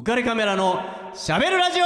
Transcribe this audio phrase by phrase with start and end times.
[0.00, 0.80] 浮かれカメラの
[1.12, 1.84] しゃべるラジオ。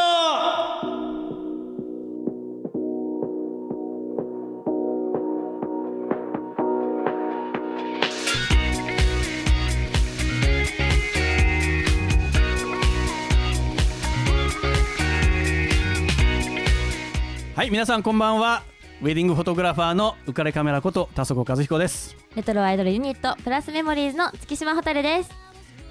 [17.56, 18.62] はい皆さんこんばんは。
[19.02, 22.16] ウェディングフォトグラファーの浮かれカメラこと田底和彦です。
[22.36, 25.43] レトロアイドルユニットプラスメモリーズの月島蛍です。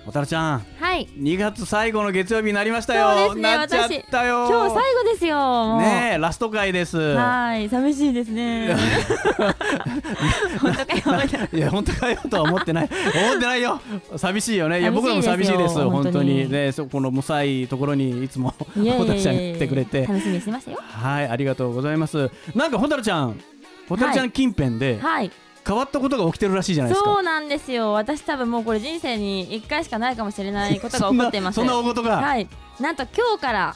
[0.05, 1.07] おたるちゃんはい。
[1.17, 3.33] 2月最後の月曜日になりましたよ。
[3.35, 4.47] なっちゃったよ。
[4.49, 6.97] 今日最後ですよねえラスト回です。
[6.97, 8.75] はい寂しいですね。
[10.61, 12.89] 本当かよいや本当かよとは思ってない。
[13.15, 13.81] 思ってないよ。
[14.17, 14.81] 寂しいよね。
[14.81, 15.75] いや僕らも寂しいです。
[15.75, 16.35] 本当に。
[16.43, 16.51] に。
[16.51, 20.05] ねそこのむさいところにいつもいやいホタルちゃん来てくれて。
[20.05, 20.79] 楽しみにしてましたよ。
[20.81, 22.29] はいありがとうございます。
[22.53, 23.39] なんかホタルちゃん。
[23.87, 25.31] ホタルちゃん近辺ではい
[25.65, 27.09] 変わったことが起きてるらしいじゃないですか。
[27.13, 27.93] そうなんですよ。
[27.93, 31.55] 私多分もうこれ人生に1回しかないかもしれないことが起こっています。
[31.55, 32.17] そんな大事が？
[32.17, 32.47] はい。
[32.79, 33.75] なんと今日から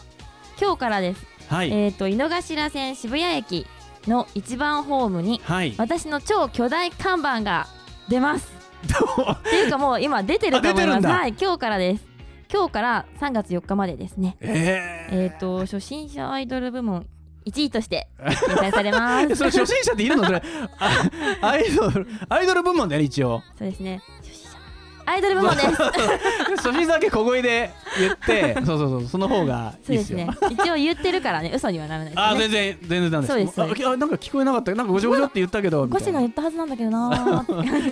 [0.60, 1.72] 今日からです、はい。
[1.72, 3.68] えっ、と井の頭線渋谷駅
[4.08, 5.74] の一番ホームにはい。
[5.78, 7.68] 私の超巨大看板が
[8.10, 8.52] 出ます。
[8.88, 10.82] っていうかもう今出てると思います。
[10.82, 11.10] あ出てるんだ。
[11.10, 12.04] はい今日からです。
[12.52, 14.38] 今日から3月4日までですね。
[14.40, 17.06] ええっ、と初心者アイドル部門
[17.48, 20.26] 1位として掲載されまー、 すそれ初心者っているの？
[20.26, 20.44] それ。
[20.80, 21.10] あ
[21.42, 23.42] アイドルアイドル部門だよね一応。
[23.58, 24.02] そうですね。
[24.22, 24.58] 初心者
[25.06, 25.68] アイドル部門です。
[26.58, 30.18] 初心者だけ小声で言ってそうそうそうその方がそいういですよ。
[30.18, 30.50] ですね。
[30.52, 31.52] 一応言ってるからね。
[31.56, 32.22] 嘘にはならないですね。
[32.22, 33.34] あー全然全然なんです。
[33.34, 33.64] そうです。
[33.64, 34.76] あきあなんか聞こえなかった。
[34.76, 36.06] なんかごちょごちょって言ったけどみたいな。
[36.06, 37.46] ゴシが言ったはずなんだけどな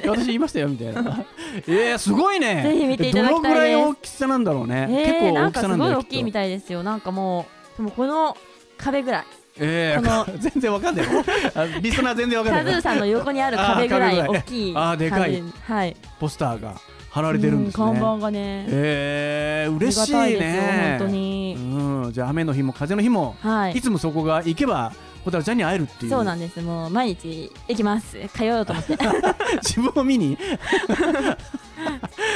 [0.05, 1.23] 私言いましたよみたいな。
[1.67, 2.63] えー、すごいね。
[2.63, 3.43] ぜひ見ていただきたいです。
[3.43, 6.83] どのぐらい大きさなんだろうね、えー、結構なんかす大きさなんだよごい大きいみたいですよ。
[6.83, 7.45] なんかも
[7.75, 8.35] うでもこの
[8.77, 9.25] 壁ぐらい
[9.59, 11.05] えこのー、全然わかんない
[11.55, 15.37] あリスナー全然わかんないカズーさんの横にある壁ぐらい大きいあーでかい。
[15.37, 15.43] 壁。
[15.65, 15.95] はい。
[16.19, 16.75] ポスターが
[17.09, 17.85] 貼られてるんですね。
[17.85, 18.65] う看板がね。
[18.67, 20.97] えー、嬉しいね。
[20.99, 21.55] 本当に。
[21.57, 23.73] うんじゃあ雨の日も風の日も、、はい。
[23.73, 24.91] いつもそこが行けば
[25.23, 26.11] ホタルちゃんに会えるっていう。
[26.11, 26.61] そうなんです。
[26.61, 28.97] もう毎日行きます通おうと思って。
[29.63, 30.37] 自分を見に？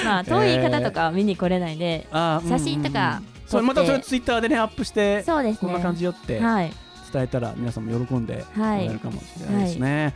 [0.06, 3.08] まあ遠い方とかは見に来れないんで、あー写真とかうん。
[3.08, 5.58] うんうんそれまたそれツイッターでねアップしてそうですね。
[5.62, 6.40] こんな感じよって。
[6.40, 6.72] はい
[7.12, 10.14] 伝えたら皆さんも喜んでもらはいえるかもしれないですね。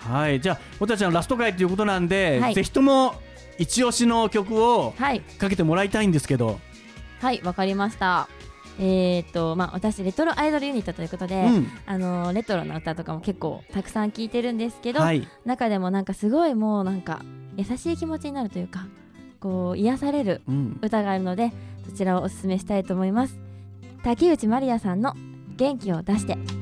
[0.00, 2.54] はい、じゃあホタルちゃんラスト回ということなんで、はい。
[2.54, 3.14] ぜひとも
[3.58, 5.20] 一押しの曲をはい。
[5.20, 6.58] かけてもらいたいんですけど、
[7.20, 8.28] はいわかりました。
[8.78, 17.20] えー、っとまあ私レトロアイドルユニットということで、うん、あのレトロな歌とかも結構たくさん聴いてるんですけど、はい、中でもなんかすごいもうなんか
[17.56, 18.86] 優しい気持ちになるというか
[19.38, 21.52] こう癒されるうん、歌があるので
[21.84, 23.38] そちらをおすすめしたいと思います。
[24.02, 25.14] 竹内まりやさんの
[25.60, 26.59] 元気を出して。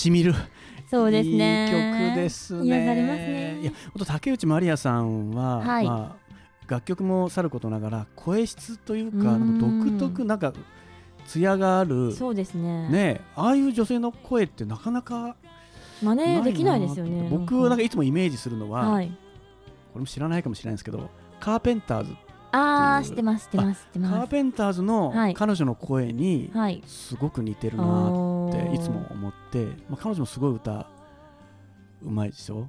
[0.00, 0.34] しみる。
[0.90, 1.66] そうですね。
[1.66, 2.66] いい曲ですね。
[2.66, 3.60] 癒されますね。
[3.60, 5.86] いや本当竹内まりやさんは、はい。
[5.86, 6.30] まあ
[6.66, 10.52] 楽曲もさることながら声質というか独特なんか
[11.26, 12.88] 艶があるそうですね。
[12.88, 15.36] ねああいう女性の声ってなかなか
[16.00, 17.82] 真似できないですよね僕なんか。
[17.82, 19.08] いつもイメージするのは、はい。
[19.08, 19.14] こ
[19.96, 21.10] れも知らないかもしれないんですけど
[21.40, 22.14] カーペンターズ
[22.52, 25.34] ああ知ってます知ってます知ってカーペンターズのはい。
[25.34, 26.82] 彼女の声にはい。
[26.86, 30.86] すごく似てるなっおーていつも思って、まあ、彼女もすごい歌
[32.02, 32.68] うまいでしょ？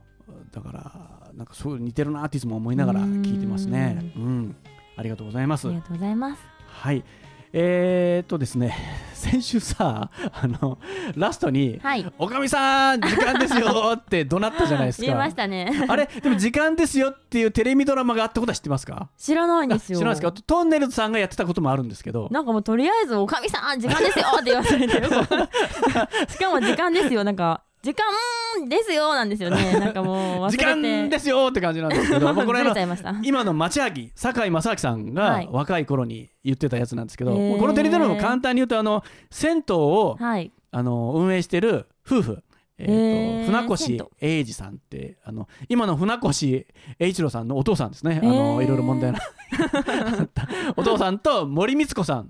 [0.52, 4.14] だからなんかそう似てるなっていつも思いながら聞いてますね。
[4.16, 4.56] うん。
[4.98, 5.68] ありがとうございます。
[5.68, 6.42] ありがとうございます。
[6.68, 7.04] はい
[7.54, 8.76] えー、っとですね
[9.14, 10.80] 先週さあの
[11.16, 15.06] ラストにはい「おかみさん時間ですよ!」って怒鳴ったじゃないですか。
[15.06, 15.86] 言いましたね。
[15.88, 19.10] あれでも時間ですよっていうテレビドラマがあったことは知ってますか？
[19.18, 20.00] 知らないんですよ。
[20.00, 20.32] 知らないですか？
[20.48, 22.30] トンネルズさんがやってたこともあるんですけど。
[22.32, 25.08] なんかもうとりあえず「おかみさん時間ですよ」って言わされてる。
[26.30, 29.80] しかも時間ですよなんか時間ですよなんですよね。
[29.80, 32.76] なんかもう 忘れ時て間ですよって感じなんですけど、 まあこれの
[33.24, 35.50] 今の町明堺正明さんがはい。
[35.52, 37.60] 若い頃に言ってたやつなんですけど、へー。
[37.60, 40.52] このテレビドラマも簡単に言うとあの銭湯をはい。
[40.74, 42.44] あの運営してる夫婦、
[42.78, 46.66] えーと船銭越英二さんってあの今の船越
[47.00, 50.48] 英一郎さんのお父さんですね、あへのーいろいろ問題のあった
[50.78, 52.26] お父さんと森光子さんっ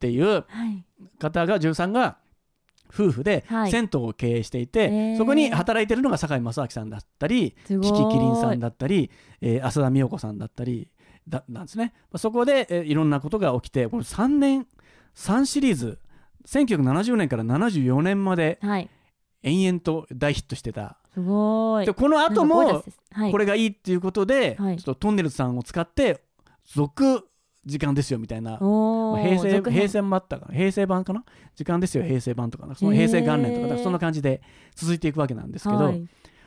[0.00, 0.84] ていうはい。
[1.18, 2.16] 方が13が
[2.94, 3.70] 夫婦ではい。
[3.70, 5.16] 銭湯を経営していて、へー。
[5.18, 7.92] そこに働いてるのが堺正明さんだったりすごい。
[7.92, 9.10] キキキリンさんだったり、
[9.40, 10.88] えー浅田美代子さんだったり
[11.28, 11.92] だなんですね。
[12.10, 14.66] まあそこで、えーいろんなことが起きてこれ3年
[15.16, 15.98] 3シリーズ
[16.46, 18.88] 1970年から74年まではい。
[19.42, 20.96] 延々と大ヒットしてた。
[21.12, 21.86] すごい。
[21.86, 22.82] でこの後も
[23.30, 24.76] これがいいっていうことで、はい。
[24.78, 26.22] ちょっとトンネルズさんを使って
[26.64, 27.28] 続
[27.66, 28.58] 時間ですよみたいな。
[28.60, 29.38] おー。
[29.38, 30.54] 平成平成もあったかな。
[30.54, 31.24] 平成版かな？
[31.54, 32.66] 時間ですよ平成版とか。
[32.66, 34.42] なその平成元年とかそんな感じで
[34.74, 36.04] 続いていくわけなんですけど、はい。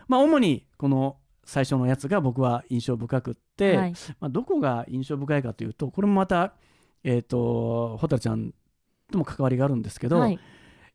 [0.08, 3.94] まあ主にこの最初のやつが僕は印象深くって、はい。
[4.20, 6.54] まあ、どこが印象深いかというとこれもまた
[7.04, 8.54] えっ、と蛍ちゃん
[9.12, 10.40] とも関わりがあるんですけど、はい。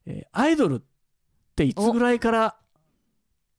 [0.06, 0.80] えーアイドルっ
[1.54, 2.56] ていつぐらいから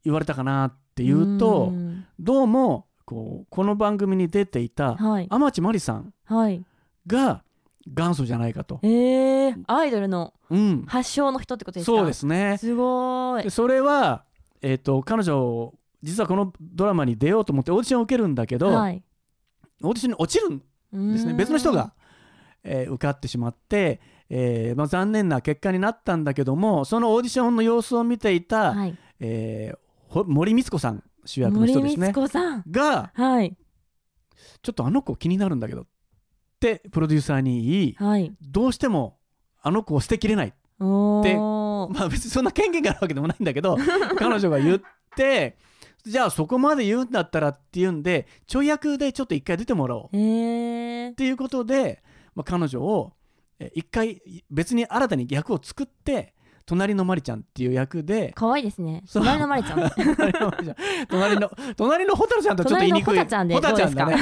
[0.04, 1.71] 言われたかなっていうと
[2.19, 5.27] どうもこうこの番組に出ていたはい。
[5.30, 6.65] 天地真理さんはい。
[7.07, 7.44] が
[7.85, 8.80] 元祖じゃないかと。
[8.83, 11.97] えー、アイドルのうん、発祥の人ってことですか？
[11.97, 12.57] そうですね。
[12.59, 13.44] すごい。
[13.44, 14.24] でそれは、
[14.62, 19.03] えー、と彼女実はこのドラマに出ようと思ってオーディションを受けるんだけど、はい。
[19.81, 20.50] オーディションに落ちる
[20.97, 21.33] んですね。
[21.33, 21.94] 別の人が、
[22.63, 24.00] えー受かってしまって、
[24.30, 28.97] えーまあ、残念な結果になったんだけどもそのオーディションの様子を見ていた、はい。
[29.19, 29.77] えー
[30.07, 32.07] ほ森光子さん主役の森人ですね。
[32.07, 32.63] 光子さん。
[32.69, 33.57] がはい。
[34.62, 35.81] ちょっとあの子気になるんだけど。
[35.81, 35.85] っ
[36.63, 38.33] てプロデューサーに言いはい。
[38.42, 39.18] どうしても
[39.62, 40.54] あの子を捨てきれない。
[40.80, 41.94] おでー。
[41.94, 43.77] まあ別にそんな権限があるわけでもないんだけど
[44.18, 44.81] 彼女が言っ
[45.15, 45.57] て
[46.06, 50.06] じゃあそこまで言うんだったらっていうんでちょい役でちょっと一回出てもらおう。
[50.06, 52.01] っえー、ていうことで、
[52.36, 53.13] まあ、彼女を
[53.59, 56.33] え一回別に新たに役を作って
[56.66, 59.04] 隣のまりちゃんっていう役で可愛いですね。
[59.12, 59.92] 隣のまり ちゃん。
[59.92, 60.51] 隣の
[61.09, 63.18] 隣の隣のホタルちゃんとちょっと言いにくい。
[63.18, 64.16] ホタちゃんでホタちゃんだね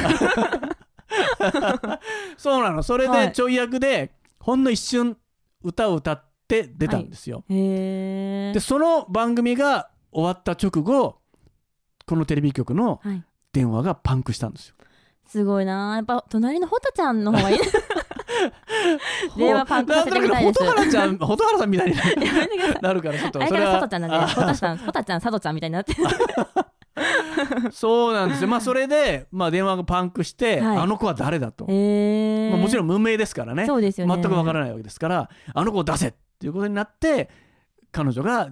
[2.38, 2.84] そうなの。
[2.84, 3.28] それはい。
[3.28, 5.18] でちょい役でほんの一瞬
[5.64, 11.22] 歌を歌って出たんですよ、へえでその番組が終わった直後
[12.06, 13.24] このテレビ局のはい。
[13.54, 14.76] 電話がパンクしたんですよ。
[15.28, 15.96] すごいな。
[15.96, 17.60] やっぱ隣のホタちゃんの方がいい。
[19.38, 20.64] 電話パンクさせてみたいです。
[20.64, 21.96] ほなんとなく蛍原ちゃん蛍原さんみたいに
[22.82, 25.96] なるからちょっとあれからそれは佐藤ちゃんなんでホタちゃんホタちゃん佐藤ちゃんみたいになって
[27.72, 28.48] そうなんですよ。
[28.48, 30.78] まあそれで、まあ、電話がパンクして、はい。
[30.78, 33.66] あの子は誰だと、まあ、もちろん無名ですからね。
[33.66, 34.14] そうですよね。
[34.16, 37.30] 全くわからないわけですからあの子を出せっていうことになって
[37.92, 38.50] 彼女が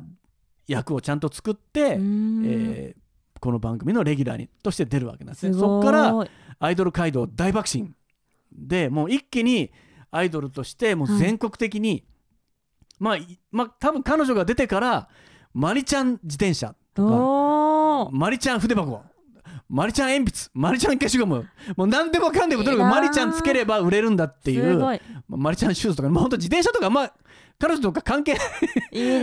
[0.68, 3.00] 役をちゃんと作って、えー
[3.40, 5.54] この番組のレギュラーにとして出るわけなんですね。
[5.54, 6.14] そこから
[6.60, 7.96] アイドル街道大爆心
[8.52, 9.72] でもう一気に
[10.12, 12.06] アイドルとしてもう全国的に、
[13.00, 15.10] まあいまあ多分彼女が出てから
[15.54, 17.16] マリちゃん自転車とか
[18.12, 19.02] マリちゃん筆箱。
[19.70, 20.50] マリちゃん鉛筆。
[20.54, 21.48] マリちゃん消しゴム。
[21.76, 27.14] もう何でもかんでもとにかくマリちゃんつければ売れるんだっていうマリちゃんシューズとかもうほんと自転車とかまあ
[27.60, 28.38] 彼女とか関係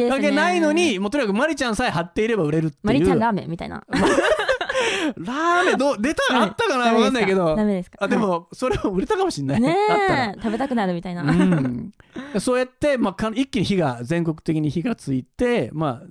[0.08, 2.86] 関係ないのにもうとにかくマリちゃんさえ貼っていれば売れるっていう。
[2.86, 3.84] マリちゃんラーメンみたいな。
[5.16, 6.92] ラーメンどう出たあったかな？
[6.92, 7.10] 分か？
[7.10, 7.58] んないけど。
[7.98, 10.24] あでもそれも売れたかもしれない、ねあったら。
[10.26, 11.92] え食べたくなるみたいな、うん、
[12.38, 16.06] そうやって、まあ、か一気に火が全国的に火がついて、まあ、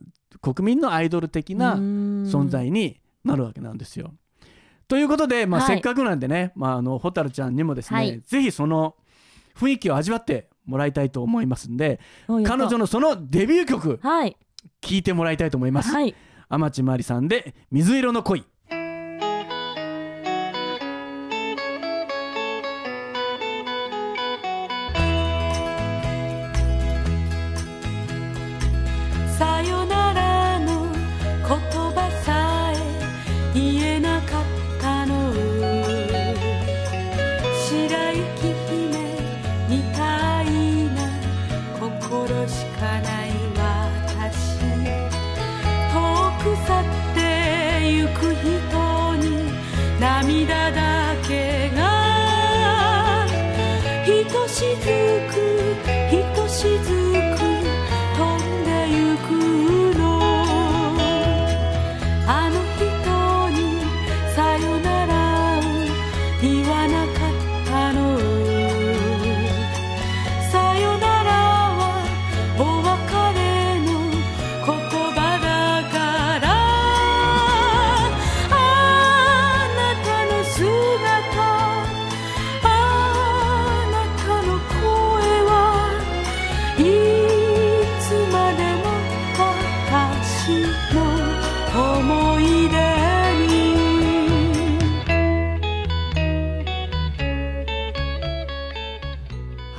[0.54, 4.14] 国民のアイドル的な存存在になるわけなんですよ。
[4.88, 5.76] ということで、まあはい。
[5.76, 8.22] せっかくなんでね、まあ、あの蛍ちゃんにもですね、はい。
[8.22, 8.96] ぜひその
[9.58, 14.38] 雰囲気を味わってもらいたいと思いますんで彼女ののそのデビュー曲はい。
[14.82, 16.14] 聞いてもらいたいと思います、はい。
[16.50, 18.44] 天地真理さんで水色の恋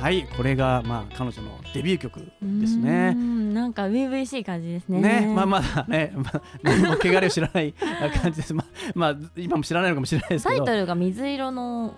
[0.07, 3.11] はいこれがまあ彼女のデビュー曲ですね。
[3.11, 5.01] んなんか初々しい感じですね。
[5.01, 8.53] ねまあまだね、 まあ、何も汚れを知らない感じです。
[8.53, 10.63] まあ、まあ、今も知らないのかもしれないですけど。
[10.63, 11.93] タイトルが水色の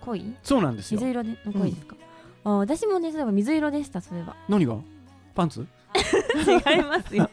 [0.00, 0.34] 恋？
[0.42, 0.98] そうなんですよ。
[0.98, 1.96] 水色での恋ですか、
[2.44, 4.34] あ私もねそういえば水色でしたそういえば。
[4.48, 4.76] 何が？
[5.34, 5.66] パンツ？
[6.48, 7.28] 違いますよ。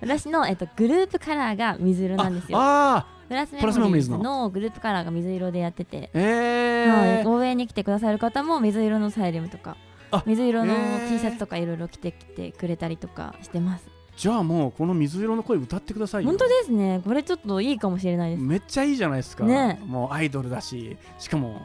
[0.00, 2.56] 私の、えっと、グループカラーが水色なんですよ。
[2.56, 3.36] ああプ
[3.66, 7.26] ラスメモモリーズののグループカラーが水色でやってて、えー、はい。
[7.26, 9.76] 応援に来てくださる方も水色のサイレムとか
[10.10, 10.74] あ水色の
[11.08, 13.86] T シャツとかいろいろ着てきてくれたりとかしてます。
[14.16, 16.28] じゃあもうこの水色の声歌ってくださいよ。
[16.28, 17.00] 本当ですね。
[17.02, 18.42] これちょっといいかもしれないです。
[18.42, 19.80] めっちゃいいじゃないですか、ね。
[19.86, 21.62] もうアイドルだししかも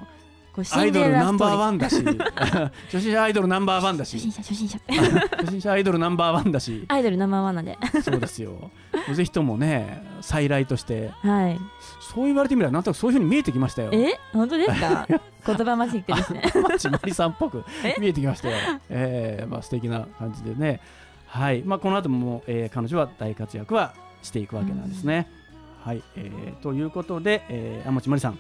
[0.72, 2.04] アイドルナンバーワンだし。
[2.92, 4.18] 初心者アイドルナンバーワンだし。
[4.18, 4.80] 初心者初心者。
[5.38, 6.86] 初心者アイドルナンバーワンだし。
[6.88, 7.78] アイドルナンバーワンなんで。
[8.04, 8.72] そうですよ。
[9.14, 11.12] ぜひともね再来として。
[11.22, 11.60] はい。
[12.02, 13.90] そう言われてみればなんとなくそういうふうに見えてきましたよ。
[13.94, 14.18] え？
[14.34, 15.08] 本当ですか？
[15.46, 16.42] 言葉マジックですね。
[16.70, 17.96] 町まりさんっぽくえ？
[18.00, 18.58] 見えてきましたよ。
[18.90, 20.80] えーまあ素敵な感じでね。
[21.28, 21.62] はい。
[21.64, 25.28] まあこの後も、えー彼女は大活躍はしていくわけなんですね。
[25.84, 26.02] はい。
[26.16, 28.40] えーということで、えー、天地まりさん、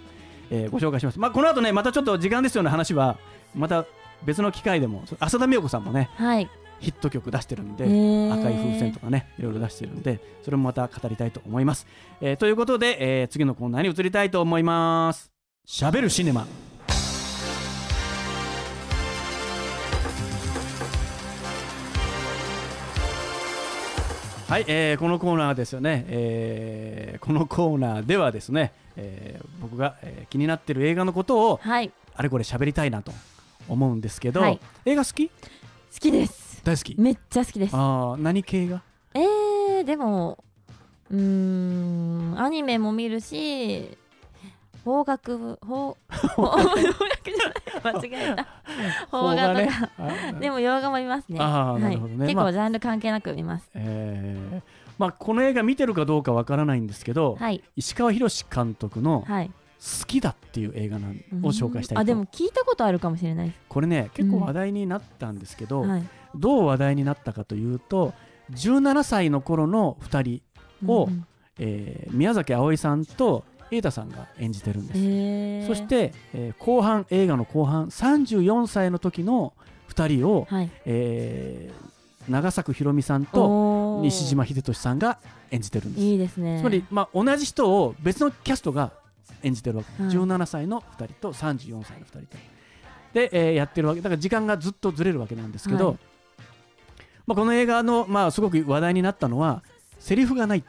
[0.52, 1.20] えーご紹介します。
[1.20, 3.18] まあこの後ねまたちょっと時間ですような話は。
[3.56, 3.86] また
[4.26, 6.50] 別の機会でも浅田美代子さんもねはい。
[6.80, 7.86] ヒット曲出してるんで。
[7.86, 11.88] 赤い風船とかねいろいろ出してるんでそれもまた語りたいと思います、
[12.22, 15.32] えーということで、えー次のコーナーに移りたいと思います。
[15.66, 16.46] しゃべるシネマ。
[24.48, 31.92] はい、えーこのコーナーですよね、えーこのコーナーではですね、えー僕が、えー気になってる映画のことをはい。
[32.16, 33.12] あれこれ喋りたいなと
[33.70, 34.60] 思うんですけど、はい。
[34.86, 35.30] 映画好き？
[35.30, 35.34] 好
[36.00, 36.62] きです。
[36.64, 36.96] 大好き？
[37.00, 37.76] めっちゃ好きです。
[37.76, 38.82] ああ何系が？
[39.14, 40.44] えー、でも
[41.10, 43.98] うーんアニメも見るし
[44.84, 45.94] 邦楽部邦
[46.36, 48.12] 邦楽じゃない。
[48.12, 48.48] 間違えた。
[49.12, 51.40] 邦画とか、あでも洋画も見ますね。
[51.40, 52.18] はいなるほどね。
[52.18, 54.62] まあ結構ジャンル関係なく見ます、えー
[54.98, 57.64] まあこの映画見てるかどうかわからないんですけど、はい。
[57.76, 59.52] 石川博監督のはい
[60.00, 61.12] 「好きだ」っていう映画なん
[61.44, 62.00] を紹介したいと。
[62.02, 63.54] あでも聞いたことあるかもしれない。
[63.70, 64.44] これね結構うん。
[64.44, 66.04] 話題になったんですけど、はい。
[66.36, 68.14] どう話題になったかというと
[68.52, 70.42] 17歳の頃の2
[70.84, 71.26] 人をうんうん。
[71.60, 74.94] えー宮崎あおいさんと瑛太さんが演じてるんで
[75.64, 79.54] す、そして、えー後半映画の後半34歳の時の
[79.90, 80.70] 2人を、はい。
[80.86, 81.97] えー
[82.30, 85.20] 長作ひろみさんと西島秀俊さんが
[85.52, 86.04] 演じてるんです。
[86.06, 86.60] いいですね。
[86.60, 88.92] つまり、まあ、同じ人を別のキャストが
[89.44, 90.12] 演じてるわけ、はい。
[90.12, 92.38] 17歳の2人と34歳の2人と。
[93.14, 94.02] で、えーやってるわけ。
[94.02, 95.98] だから時間がずっとずれるわけなんですけど、はい。
[97.26, 99.64] まあ、この映画の、まあ、すごく話題になったのは
[100.00, 100.64] セリフがない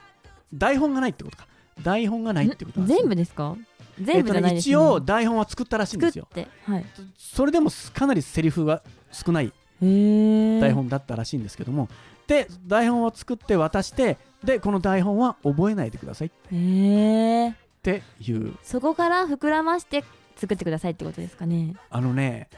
[0.54, 1.46] 台本がないってことか。
[1.82, 3.00] 台本がないってことなんですよ。
[3.02, 3.56] 全部ですか？
[4.00, 6.28] 全部じゃないですえっとね一応台本は作ったらしいんですよ。
[6.64, 6.84] はい。
[7.16, 11.88] それでもかなりセリフが少ない台本だったらしいんですけども、
[12.26, 16.28] で台本を作って渡してでこの台本は覚えないでください。
[16.28, 18.54] っていう。
[18.62, 20.04] そこから膨らまして
[20.37, 21.75] 作ってくださいってことですかね。
[21.90, 22.49] あのね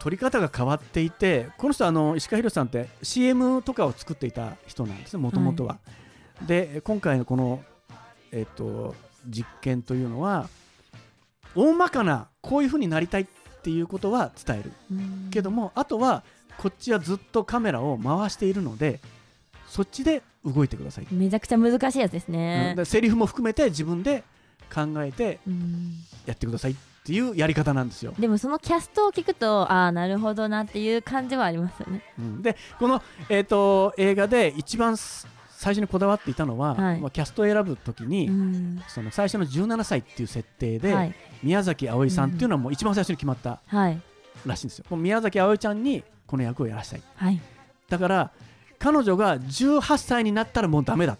[0.00, 5.78] 撮り方が変わっていてこの人あの石川博さんって CM とかを作っていた人なんですねもともとは。
[6.46, 7.62] で今回のこの、
[8.32, 8.94] えっと
[9.26, 10.48] 実験というのは
[11.54, 13.26] 大まかなこういうふうになりたいっ
[13.62, 14.72] ていうことは伝える。
[15.30, 16.24] けどもあとは
[16.58, 19.00] こっちはずっとカメラを回しているので
[19.66, 24.22] そっちで動いてください、めちゃくちゃ難しいやつですうねん、でセリフも含めて自分で
[24.72, 25.94] 考えてうん。
[26.26, 32.02] やってくださいっていうやり方なんですよ、でもそのキャストを聞くとああなるほどなっていう感じはありますよね。
[32.18, 32.42] うん。
[32.42, 37.00] でこの、えー、と映画で一番す最初にこだわっていたのは、はい。
[37.00, 38.82] まあ、キャストを選ぶときに、うん。
[38.86, 41.14] その最初の17歳っていう設定で、はい。
[41.42, 44.00] 宮崎あおいさんっていうのはもう一番最初に決まったはい
[44.46, 44.96] らしいんですよ。
[44.96, 47.02] 宮崎あおいちゃんにこの役をやらしたい。
[47.16, 47.40] はい
[47.88, 48.30] だから
[48.78, 51.16] 彼女が18歳になったらもうダメだ。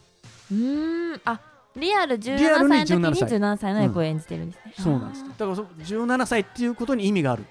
[0.50, 1.40] うーんあ
[1.76, 5.25] リアル17リアルに歳の時に17歳17歳の役を演じてるんですね、そうなんです。
[5.25, 7.44] だからそ17歳っていうことに意味がある。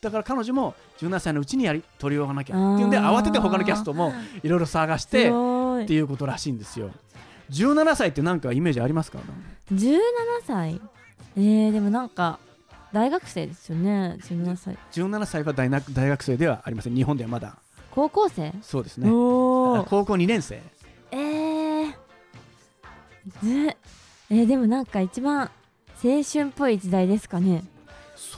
[0.00, 4.12] だから彼女も17歳のうちにやり取り終わらなきゃっていうんで慌てて他のキャストも
[4.42, 6.90] いろいろ探しすてっていうことらしいんですよ。
[7.50, 9.18] 17歳ってなんかイメージありますか
[9.72, 9.98] ？17
[10.46, 10.80] 歳？
[11.36, 12.38] えー、でもなんか
[12.96, 16.94] 大学生ですよね17歳 ?17 歳は大学大学生ではありません。
[16.94, 17.58] 日本ではまだ。
[17.90, 19.06] 高校生、そうですね。
[19.10, 20.62] 高校2年生。
[21.10, 21.92] えー、
[23.42, 23.76] ず
[24.30, 25.50] えー、でもなんか一番
[26.02, 27.64] 青春っぽい時代ですかね。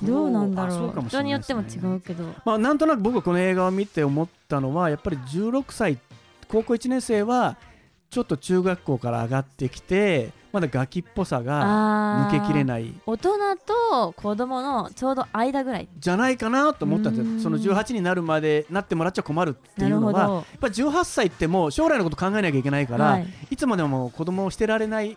[0.03, 0.93] どうなんだろう。
[0.93, 2.25] かもしれ人によっても違うけど。
[2.45, 5.99] まあ、なんとなく僕はこの映画を見て思ったのはやっぱり16歳
[6.49, 7.57] 高校1年生は
[8.11, 12.93] ちょっと中学校から上がってきてまだガキっぽさがあ抜けきれいない。
[13.07, 13.31] 大人
[13.65, 15.89] と子供のちょうど間ぐらい。
[15.97, 17.41] じゃないかなと思ったんですよ。
[17.41, 20.41] その18になるまでなってもらっちゃ困るってないうのはやど。
[20.41, 23.29] っぱり18歳ってもう将来のこと考えなきゃいけないから、はい。
[23.53, 25.17] い、つまでも子供をしてられない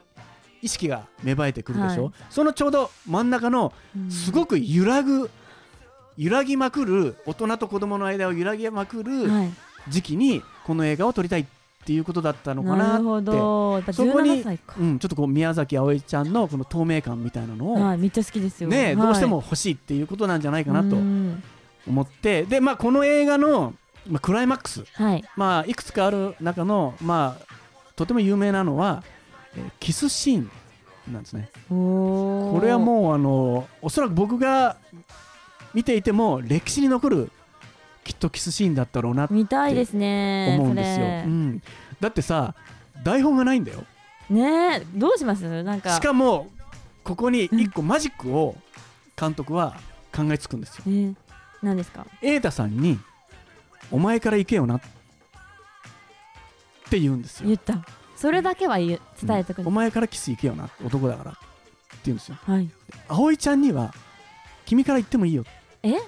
[0.61, 2.13] 意識が芽生えてくるでしょ、はい。
[2.29, 4.11] そのちょうど真ん中のうん。
[4.11, 5.31] すごく揺らぐ
[6.17, 9.51] 揺らぎまくる大人と子供の間を揺らぎまくるはい。
[9.89, 11.60] 時期にこの映画を撮りたいって
[11.93, 13.03] いうことだったのかなって。
[13.93, 18.69] そこに17歳か、うん、ちょっとこう宮崎あおいちゃんのこの透明感みたいなのを、はいめっちゃ好きですよ。
[18.69, 18.95] ねはい。
[18.97, 21.43] どうしても欲しいっていうことなんじゃないかなとうん。
[21.87, 22.43] 思って。
[22.43, 23.73] で、まあ、この映画の、
[24.07, 25.23] まあ、クライマックス、はい。
[25.35, 27.45] まあ、いくつかある中の、まあ、
[27.95, 29.03] とても有名なのは、
[29.55, 30.51] えーキスシーン
[31.11, 31.49] なんですね。
[31.69, 34.77] これはもうあのおそらく僕が
[35.73, 37.31] 見ていても歴史に残る
[38.11, 41.05] きっとキスシーンだったろうなと見たいですね思うんですよ。
[41.05, 41.61] うん、
[42.01, 42.55] だってさ
[43.03, 43.85] 台本がないんだよ。
[44.29, 45.63] ねえどうします？
[45.63, 45.91] なんか。
[45.91, 46.49] しかも
[47.05, 48.57] ここに一個マジックを
[49.17, 49.77] 監督は
[50.13, 50.83] 考えつくんですよ。
[50.87, 51.15] えー、
[51.63, 52.05] 何ですか？
[52.21, 52.99] 瑛太さんに
[53.91, 54.81] 「お前から行けよな」っ
[56.89, 57.47] て言うんですよ。
[57.47, 57.85] 言った。
[58.17, 60.69] それだけは言う伝えてくれ、お前からキス行けよな。
[60.85, 61.31] 男だから。
[61.31, 61.39] って
[62.07, 62.37] 言うんですよ。
[62.43, 62.69] はい。
[63.07, 63.93] 葵ちゃんには
[64.65, 65.45] 君から言ってもいいよ。
[65.81, 65.93] え？
[65.95, 65.99] あ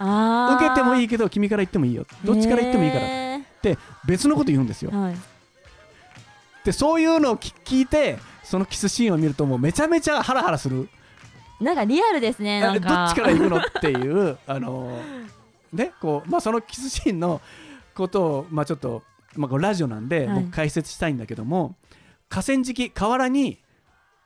[0.00, 2.06] 受けてもいいいけど君から言ってもいいよ。
[2.24, 3.02] どっちから言ってもいいから。
[3.02, 3.40] へ
[4.06, 4.90] 別のこと言うんですよ。
[4.90, 4.96] ー。
[4.98, 5.14] はい。
[6.64, 10.88] でそういうのを聞聞いてそのキスシーンを見るともうめちゃめちゃハラハラする。
[11.60, 13.06] なんかリアルですねどんか。
[13.06, 14.98] っちから行くのっていう あの
[15.72, 17.40] ねこうまあそのキスシーンの
[17.94, 19.02] ことをまあちょっと
[19.36, 20.44] まあラジオなんではい。
[20.44, 21.76] 僕解説したいんだけども、
[22.28, 23.58] 河川敷河原に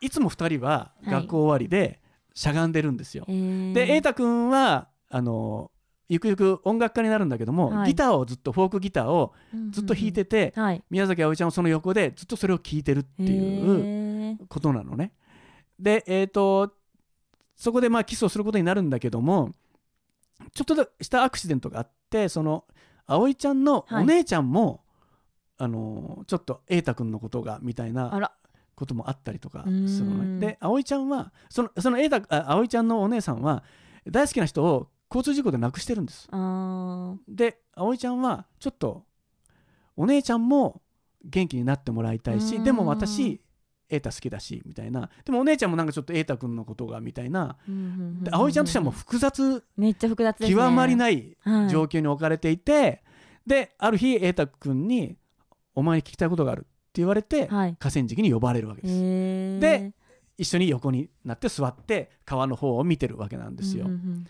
[0.00, 2.00] いつも2人は学校終わりで
[2.34, 3.24] しゃがんでるんですよ。
[3.28, 3.72] えー。
[3.72, 5.70] で瑛太君はあの
[6.08, 7.90] ゆくゆく音楽家になるんだけども、はい。
[7.90, 9.32] ギターをずっとフォークギターを
[9.70, 10.82] ずっと弾いてて、はい。
[10.90, 15.12] 宮崎あおいちゃんはその横でずっとそれを聴いてるっていうことなのね。
[15.78, 16.74] で、えー、と
[17.54, 19.52] そこでまあキスをすることになるんだけども
[20.52, 22.64] ちょっとしたアクシデントがあってその
[23.06, 24.82] 葵ちゃんのお姉ちゃんも、
[25.58, 28.32] あのちょっと瑛太君のことがみたいあなら。
[28.74, 30.46] こともあったりとかすうるーのんね。
[30.48, 33.62] で葵ちゃんはそのその瑛太あ葵ちゃんのお姉さんは
[34.10, 36.28] 大好きな人を交通事故で亡くしてるんです。
[37.28, 39.04] で葵ちゃんはちょっと
[39.96, 40.82] お姉ちゃんも
[41.24, 42.64] 元気になってもらいたいしうん。
[42.64, 43.40] でも私
[43.88, 45.10] 瑛太好きだしみたいな。
[45.24, 47.56] でもお姉ちゃんもなんかちょっと瑛太君のことがみたいな。
[47.68, 47.74] うん
[48.24, 53.04] うん葵ちゃんとしてはもう複雑めっちゃ複雑ですね極まりないはい状況に置かれていて、
[53.46, 55.16] である日瑛太君に
[55.76, 57.76] 「お前に聞きたいことがある」って言われて、はい。
[57.78, 58.94] 河川敷に呼ばれるわけです、
[59.60, 59.92] で
[60.36, 64.26] 一緒に横になって座って川の方を見てるわけなんですよ、うんうん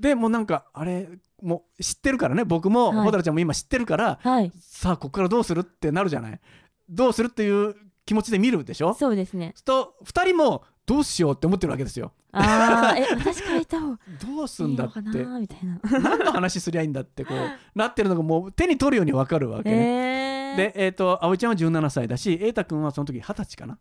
[0.00, 1.08] でもうなんかあれ
[1.42, 3.06] もう知ってるからね僕もはい。
[3.06, 4.52] 蛍、ちゃんも今知ってるからうんはい。
[4.60, 6.40] さあここからどうするってなるじゃない？
[6.88, 7.74] どうするっていう
[8.06, 8.94] 気持ちで見るでしょ？
[8.94, 9.54] そうですね。
[9.64, 12.12] と2人もどうしようって思ってるわけですよ。
[12.32, 13.90] あーえ 私から言った方。
[13.92, 13.98] が
[14.36, 15.00] どうすいいんだって。
[15.00, 15.40] のかな？
[15.40, 15.80] みたいな。
[16.00, 17.38] 何の話すりゃいいんだってこう
[17.78, 20.56] なってるのがもう手に取るように分かるわけね、えー。
[20.56, 23.78] でえっ、と葵ちゃんは17歳だし瑛太君はその時20歳かな？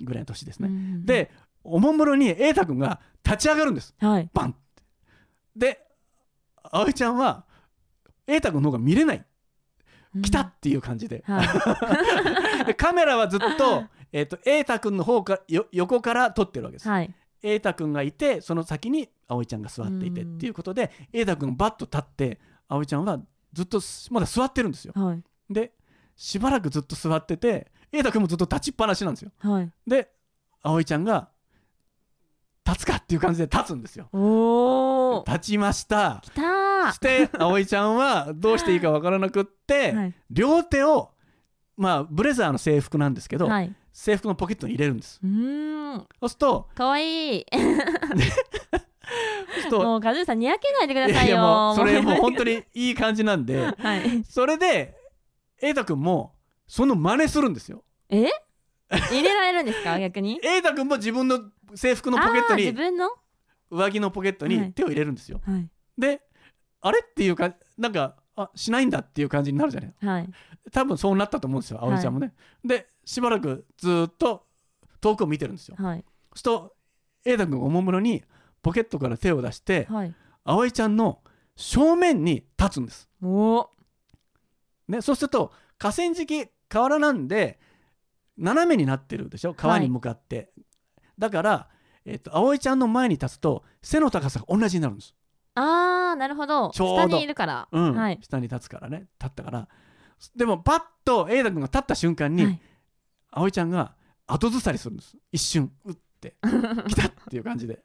[0.00, 0.68] ぐらいの年ですね、
[1.04, 1.30] で
[1.62, 3.94] おもむろに瑛太君が立ち上がるんです。
[3.98, 4.28] はい。
[4.34, 4.56] バン
[5.56, 5.86] で
[6.70, 7.44] 葵ちゃんは
[8.26, 9.24] 瑛太君の方が見れない。
[10.22, 11.42] 来たっていう感じで,、うんは
[12.62, 12.64] い。
[12.66, 16.88] でカメラはずっと, えー、と瑛太君の方かよ横から撮ってるわけです。
[16.88, 17.12] はい。
[17.42, 20.36] 瑛太君がいてその先に葵ちゃんが座っていてうん。
[20.36, 23.20] っていうことで瑛太君バッと立って葵ちゃんは
[23.52, 24.92] ずっとまだ座ってるんですよ。
[24.94, 25.22] はい。
[25.50, 25.72] で
[26.16, 29.32] しばらくずっと座ってて瑛太君もずっと立ちっぱなしなんですよ。
[29.38, 29.72] はい。
[29.86, 30.12] で
[30.62, 31.28] 葵ちゃんが
[32.74, 34.08] 立つかっていう感じで立つんですよ。
[34.12, 36.20] おお立ちました。
[36.24, 36.42] きた。
[36.42, 40.14] ーして葵ちゃんはどうしていいかわからなくって、はい。
[40.30, 41.12] 両手を
[41.76, 43.72] まあブレザーの制服なんですけど、はい。
[43.92, 45.20] 制服のポケットに入れるんです。
[45.22, 45.98] うーん。
[45.98, 47.46] そうするとかわいい。
[49.70, 51.36] もうカズーさんにやけないでくださいよ。
[51.36, 54.24] いやもうそれもう本当ににいい感じなんではい。
[54.24, 54.96] それで
[55.60, 56.34] 瑛太君も
[56.66, 57.84] その真似するんですよ。
[58.08, 58.28] え？
[58.90, 59.98] 入れられるんですか？
[59.98, 60.40] 逆に？
[60.42, 61.40] 瑛太君も自分の
[61.74, 63.10] 制服のポケットに分の？
[63.70, 64.56] 上着のポケットはい。
[64.56, 65.68] に手を入れるんですよ、はい。
[65.98, 66.20] で
[66.80, 69.94] あれっていうかなんかあしないんだっていう感じになるじゃない？
[70.06, 70.30] はい。
[70.72, 74.46] 多分そうなったと思うんですよ葵ちゃんもね、でしばらくずーっと
[75.00, 75.76] 遠くを見てるんですよ。
[75.78, 76.04] はい。
[76.34, 76.76] そうすると
[77.24, 78.22] 瑛太君がおもむろに
[78.62, 80.14] ポケットから手を出してはい。
[80.44, 81.20] 葵ちゃんの
[81.56, 83.70] 正面に立つんです、おお
[84.88, 87.58] ね、そうすると河川敷河原なんで
[88.36, 89.54] 斜めになってるでしょ？
[89.54, 90.50] 川に向かって、
[91.18, 91.68] だから、
[92.04, 95.14] えっと葵ちゃんの前に立つと背の高さが同じになるんです。
[95.54, 96.72] あーなるほど。
[96.72, 97.68] 下にいるから。
[97.70, 98.18] うん、はい。
[98.22, 99.06] 下に立つからね。
[99.20, 99.68] 立ったから。
[100.36, 102.60] でもパッと瑛太君が立った瞬間に、はい。
[103.30, 103.94] 葵ちゃんが
[104.26, 105.16] 後ずさりするんです。
[105.32, 106.36] 一瞬うって。
[106.88, 107.82] 来たっていう感じで。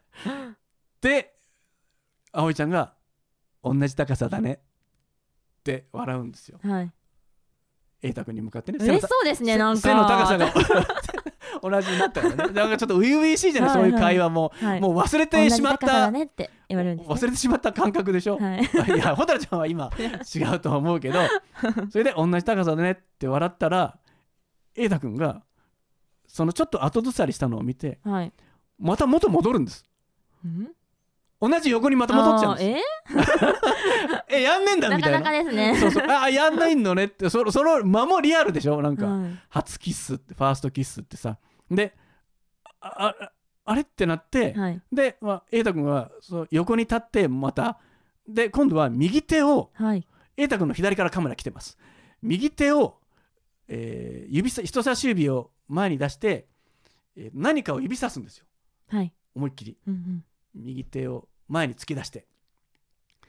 [1.00, 1.34] で
[2.32, 2.94] 葵ちゃんが
[3.62, 4.60] 同じ高さだね。
[5.60, 6.58] って笑うんですよ。
[6.62, 6.92] はい。
[8.02, 8.78] 瑛太君に向かってね。
[8.78, 9.80] 背のた嬉しそうですねなんか。
[9.80, 10.52] 背の高さが
[11.62, 12.52] 同じになったからね。
[12.54, 13.90] なんかちょっと初々しいじゃない、はいはい。
[13.90, 14.80] そういう会話も、はい。
[14.80, 18.60] もう忘れてしまった、忘れてしまった感覚でしょ、はい。
[18.94, 19.90] いや蛍ちゃんは今
[20.34, 21.18] 違うとは思うけど
[21.90, 23.98] それで同じ高さだねって笑ったら
[24.76, 25.42] 瑛太君が
[26.26, 28.32] そのちょっと後ずさりしたのを見てはい。
[28.78, 29.84] また元戻るんです。
[30.44, 30.68] うん？
[31.42, 32.84] 同じ横にまた戻っちゃうんです。
[33.14, 34.42] あーえ？
[34.42, 35.20] やんねえんえなかだみたいな。
[35.20, 35.76] なかですね。
[35.80, 36.06] そうそう。
[36.06, 37.30] あやんないのねって。
[37.30, 38.80] そのその間もリアルでしょ？
[38.82, 39.38] なんか、はい。
[39.48, 41.38] 初キッスってファーストキッスってさ
[41.70, 41.94] で
[42.80, 43.32] ああ
[43.64, 44.82] あれってなって、はい。
[44.92, 47.78] で、まあ、瑛太君はそう横に立ってまた
[48.28, 50.06] で今度は右手をはい。
[50.36, 51.78] 瑛太君の左からカメラ来てます。
[52.22, 52.98] 右手を、
[53.68, 56.48] えー指さ人差し指を前に出して、
[57.16, 58.46] えー何かを指さすんですよ。
[58.88, 59.12] はい。
[59.34, 59.76] 思いっきり。
[59.86, 60.24] うんうん。
[60.54, 62.26] 右手を前に突き出して。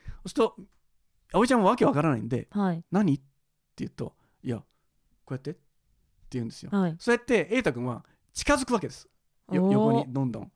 [0.08, 0.56] そうすると
[1.34, 3.24] 葵ちゃんもわけわからないんではい「何?」って
[3.78, 4.66] 言うと「いやこ
[5.30, 5.60] うやって」って
[6.32, 6.70] 言うんですよ。
[6.72, 6.96] はい。
[7.00, 9.08] そうやって瑛太君は近づくわけです。
[9.52, 10.52] よ横にどんどん。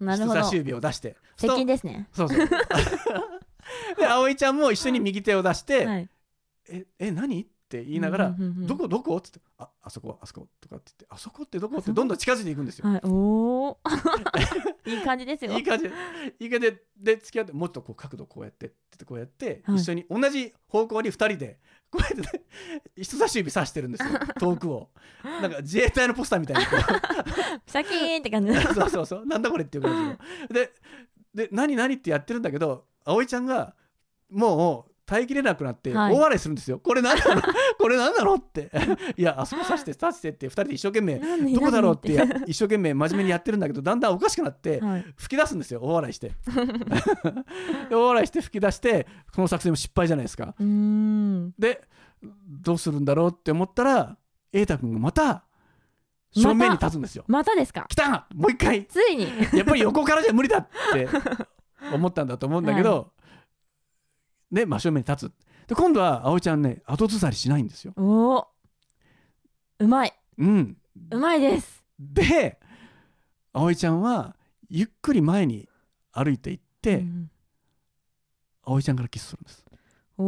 [0.00, 0.40] なるほど。
[0.40, 1.16] 人差し指を出して。
[1.36, 2.08] 接近ですね。
[2.12, 2.28] そう。
[2.28, 2.48] そう
[3.96, 6.08] で葵ちゃんも一緒に右手を出して「はい。
[6.68, 12.88] ええ何?」って言いながら「うんうんうんうんどこどこ?」っつって「ああそこあそこ」とかって言って「あそこってどこ?」ってどんどん近づいていくんですよ。
[12.88, 13.00] はい。
[13.04, 13.80] おお
[14.86, 15.52] いい感じですよ。
[15.52, 15.84] いい感じ。
[15.84, 15.94] で
[16.38, 19.76] いい感じでで付き合ってもっとこう角度こうやってってこうやって、はい。
[19.76, 21.58] 一緒に同じ方向に2人で
[21.90, 22.44] こうやって、ね、
[22.96, 24.10] 人差し指さしてるんですよ。
[24.38, 24.90] 遠くを。
[25.22, 26.80] なんか自衛隊のポスターみたいにこう。
[27.70, 28.52] シャキーンって感じ。
[28.74, 29.26] そうそうそう。
[29.26, 30.18] なんだこれっていう感じの。
[30.48, 30.72] で
[31.34, 33.74] で何何ってやってるんだけど葵ちゃんが
[34.30, 36.14] もう耐えきれなくなってはい。
[36.14, 37.42] 大笑いするんですよ、これ何なの？
[37.78, 38.34] これ何なの？
[38.36, 38.70] って。
[39.16, 42.12] いやあそこ刺して刺してって2人で一生懸命何どこだろうって
[42.46, 45.02] 一生懸命真面目にやってるんだけどだんだんおかしくなってはい。
[45.16, 45.80] 吹き出すんですよ。
[45.82, 46.28] 大笑いして。
[47.88, 50.54] で 大笑いして吹き出してこの作戦も失敗じゃないですか。
[51.58, 51.82] で
[52.48, 54.16] どうするんだろうって思ったら
[54.52, 55.44] 瑛太君がまた
[56.32, 57.86] 正面に立つんですよ、またですか？
[57.88, 58.26] 来た！
[58.34, 58.86] もう一回。
[58.86, 59.28] ついに。
[59.52, 61.08] やっぱり横からじゃ無理だって
[61.92, 63.12] 思ったんだと思うんだけど、
[64.54, 65.32] ね真正面に立つ。
[65.68, 67.92] で今度は葵ちゃんね後ずさりしないんですよ。
[67.96, 68.46] おお
[69.80, 70.12] うまい。
[70.38, 70.76] うん、
[71.10, 71.84] うまいです。
[71.98, 72.58] で
[73.52, 74.36] 葵ちゃんは
[74.68, 75.68] ゆっくり前に
[76.12, 77.30] 歩いていって、うん
[78.66, 79.64] 葵ちゃんからキスするんです。
[80.16, 80.24] お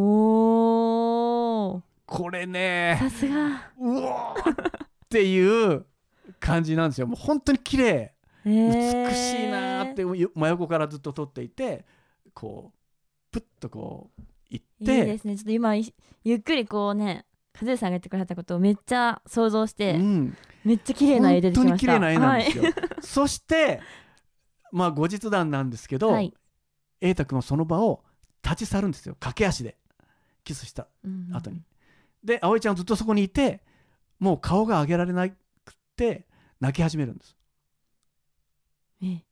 [1.76, 3.70] おこれねさすが。
[3.80, 4.54] うおーっ
[5.08, 5.86] ていう
[6.38, 7.06] 感じなんですよ。
[7.06, 8.12] もう本当に綺麗。
[8.44, 11.84] 美しいなーって真横からずっと撮っていて
[12.34, 12.75] こう
[13.36, 15.36] プッとこう行っいいてですね。
[15.36, 15.94] ちょっと今い
[16.24, 17.26] ゆっくりこうね
[17.60, 21.68] 和江さんが言ってくれたことをめっちゃ想像して、うん、めっちゃ綺麗な絵出てきました。
[21.68, 22.64] 本当に綺麗な絵なんですよ。
[23.02, 23.80] そして
[24.72, 26.32] まあ後日談なんですけど、はい、
[27.00, 28.02] 瑛太君はその場を
[28.42, 29.16] 立ち去るんですよ。
[29.20, 29.76] 駆け足で。
[30.44, 31.60] キスしたうん後に。
[32.24, 33.60] で葵ちゃんはずっとそこにいて
[34.18, 35.36] もう顔が上げられなく
[35.96, 36.26] て
[36.60, 37.36] 泣き始めるんです。
[39.02, 39.22] え。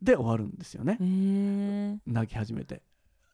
[0.00, 0.98] で終わるんですよね。
[1.00, 2.82] えー、泣き始めて。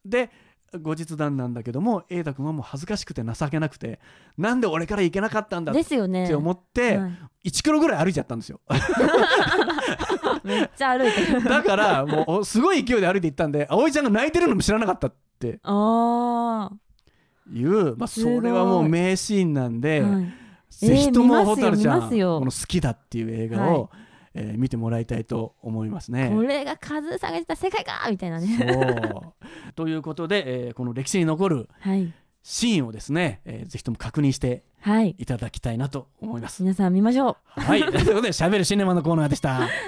[0.04, 0.30] で
[0.78, 3.98] 後日談なんだけども瑛太君はもう恥ずかしくて情けなくて
[4.38, 6.28] なんで俺から行けなかったんだっですよね。
[6.28, 7.08] て思って、は
[7.42, 7.48] い。
[7.48, 8.60] 1キロぐらい歩いちゃったんですよ。
[10.44, 11.42] めっちゃ歩いてる。
[11.42, 15.58] だからもうすごい勢いで歩いていったんで葵ちゃんが泣いてるのも知らなかったって。
[15.64, 16.76] ああ
[17.52, 20.32] いう、まあ、それはもう名シーンなんで、はい。
[20.70, 23.90] ぜひとも蛍ちゃん、この「好きだ」っていう映画を、
[24.34, 26.30] えー見てもらいたいと思いますね。
[26.32, 29.34] これがカズーさんがた世界かみたいなねそう
[29.74, 32.12] ということで、えーこの歴史に残るはい
[32.42, 36.62] シーンをですね、えーぜひとも確認してはいいただきたいなと思います。
[36.62, 39.68] 皆さん見ましょうはい、ということで、しゃべるシネマのコーナーでした。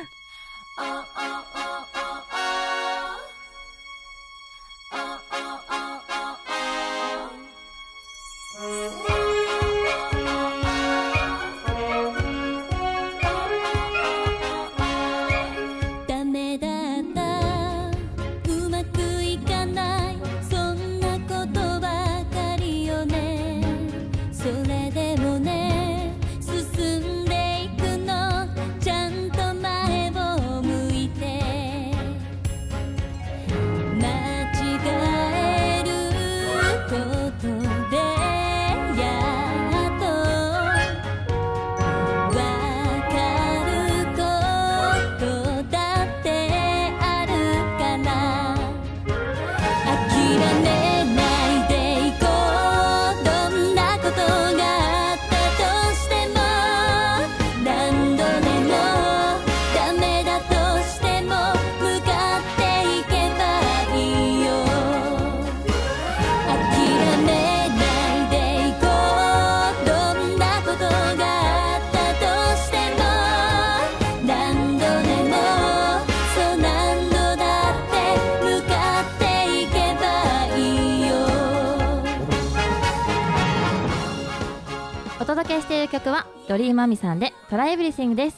[85.43, 88.37] 届けしている曲はドリーマミさんでトライエブリシングです、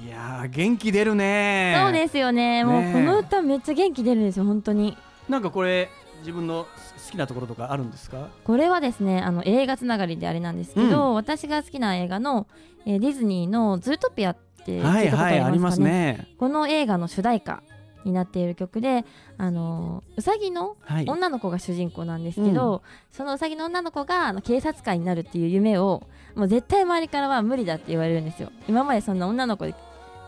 [0.00, 1.76] いやー、元気出るね。
[1.82, 4.96] そうですよねもうこの歌めっちゃ元気出るんですよ本当に
[5.28, 5.88] なんかこれ、
[6.20, 6.68] 自分の
[7.06, 8.28] 好きなところとかあるんですか？
[8.44, 12.46] これはですねあの映画つながりであれなんですけど、私が好きな映画の、
[12.86, 16.28] えーディズニーの「ズートピア」って聞いたことありますかね,、はいはい、ありますね。
[16.38, 17.64] この映画の主題歌
[18.04, 19.04] になっている曲で
[19.38, 21.04] あのうさぎのはい。
[21.08, 26.04] 女の子が主人公なんですけど、そのうさぎの女の子があの警察官になるっていう夢を
[26.38, 29.74] もう絶対周りからは無理だって言われるんですよ今までそんな女の子で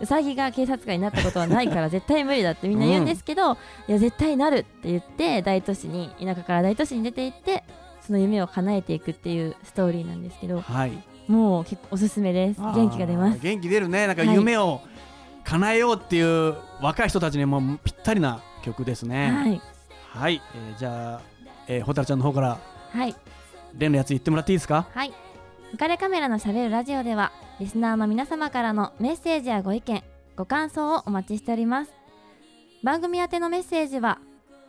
[0.00, 3.52] うさぎが警察官になったことはないから 絶対無理だってみんな言うんですけど、
[3.86, 7.62] いや絶対なるって言って大都市に田舎から大都市に出て行って
[8.00, 10.92] その夢を叶えていくっていうストーリーなんですけどはい。
[11.28, 14.06] もう結構おすすめです元気が出ます元気出るね。
[14.06, 14.80] なんかはい夢を
[15.44, 19.30] 叶えようっていう若い人たちにもぴったりな曲ですね。
[19.30, 19.60] はい
[20.12, 20.42] はい。
[20.54, 21.20] えーじゃあ、
[21.68, 22.58] えー、ちゃんの方から
[22.92, 23.14] はい
[23.76, 24.86] 例のやつ言ってもらっていいですか？
[24.94, 25.12] はい。
[25.72, 30.02] 浮かれカメラのしゃべるラジオでは、リスナーの皆様からのメッセージやご意見、
[30.36, 31.92] ご感想をお待ちしております。
[32.82, 34.18] 番組宛てのメッセージは、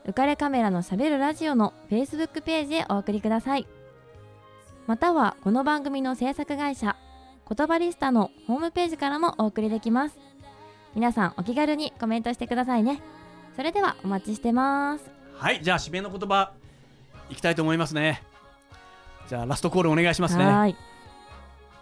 [0.06, 3.68] 浮かれカメラのしゃべるラジオの Facebook ページへお送りください。
[4.86, 6.96] または、この番組の制作会社、
[7.50, 10.20] 言葉リスタのホームページからもお送りできます。
[10.94, 13.02] 皆さんお気軽にコメントしてくださいね。
[13.56, 15.12] それではお待ちしてます。
[15.36, 15.64] はい。
[15.64, 16.52] じゃあ、締めの言葉
[17.30, 18.22] いきたいと思いますね。
[19.28, 20.46] じゃあ、ラストコールお願いしますね。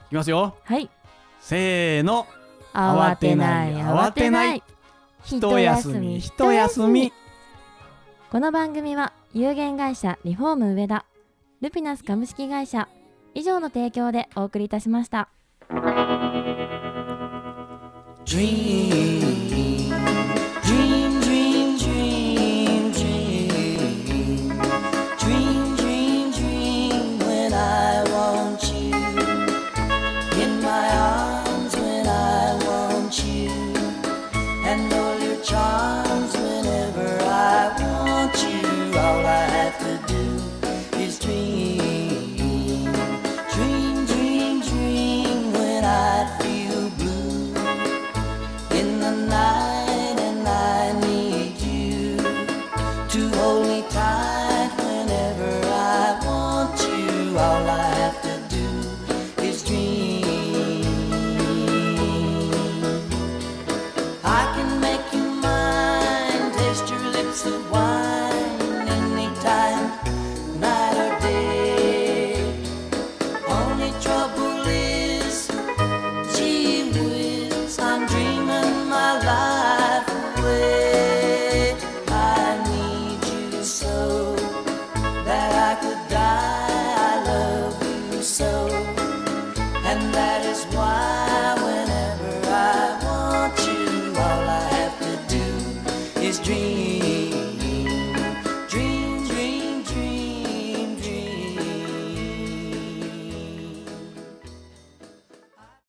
[0.10, 0.16] はいい。
[0.16, 0.56] きますよ。
[0.64, 0.90] はい。
[1.40, 2.26] せーの。
[2.74, 4.64] 慌てない、慌てない。
[5.24, 7.14] 一休み、一休み。
[8.32, 11.04] この番組は有限会社リフォーム上田
[11.62, 12.88] ルピナス株式会社
[13.34, 15.30] 以上の提供でお送りいたしました
[18.26, 19.29] Dream,